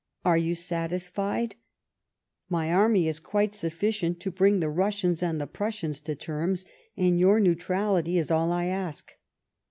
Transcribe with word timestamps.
Are 0.25 0.35
you 0.35 0.55
satisfied? 0.55 1.57
My 2.49 2.73
army 2.73 3.07
is 3.07 3.19
quite 3.19 3.51
suffieicnt 3.51 4.17
to 4.21 4.31
bring 4.31 4.59
the 4.59 4.67
Russians 4.67 5.21
and 5.21 5.39
tlie 5.39 5.53
Prussians 5.53 6.01
to 6.01 6.15
terms, 6.15 6.65
and 6.97 7.19
your 7.19 7.39
neutrality 7.39 8.17
is 8.17 8.31
all 8.31 8.51
I 8.51 8.65
ask." 8.65 9.11